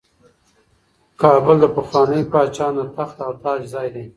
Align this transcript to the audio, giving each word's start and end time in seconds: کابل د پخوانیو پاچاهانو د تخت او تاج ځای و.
کابل 1.21 1.55
د 1.61 1.65
پخوانیو 1.75 2.29
پاچاهانو 2.31 2.81
د 2.87 2.91
تخت 2.97 3.17
او 3.25 3.31
تاج 3.43 3.61
ځای 3.73 3.87
و. 3.91 3.95